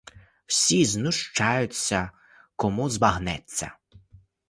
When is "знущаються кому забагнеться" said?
0.85-3.71